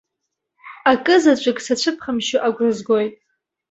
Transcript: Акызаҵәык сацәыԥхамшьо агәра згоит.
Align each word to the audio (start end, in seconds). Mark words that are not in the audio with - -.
Акызаҵәык 0.91 1.57
сацәыԥхамшьо 1.65 2.37
агәра 2.47 2.71
згоит. 2.77 3.13